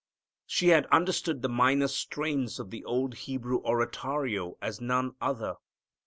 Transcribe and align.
She 0.47 0.69
had 0.69 0.87
understood 0.87 1.43
the 1.43 1.47
minor 1.47 1.87
strains 1.87 2.57
of 2.59 2.71
the 2.71 2.83
old 2.85 3.13
Hebrew 3.13 3.59
oratorio 3.63 4.57
as 4.59 4.81
none 4.81 5.13
other. 5.21 5.57